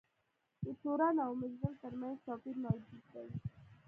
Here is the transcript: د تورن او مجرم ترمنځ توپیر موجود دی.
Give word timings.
د 0.63 0.65
تورن 0.81 1.15
او 1.25 1.31
مجرم 1.41 1.73
ترمنځ 1.81 2.17
توپیر 2.25 2.55
موجود 2.65 3.03
دی. 3.13 3.29